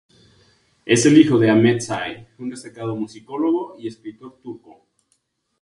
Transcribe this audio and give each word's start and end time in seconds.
Es 0.83 1.05
el 1.05 1.15
hijo 1.19 1.37
de 1.37 1.51
Ahmet 1.51 1.79
Say, 1.81 2.27
un 2.39 2.49
destacado 2.49 2.95
musicólogo 2.95 3.75
y 3.77 3.87
escritor 3.87 4.39
turco. 4.41 4.87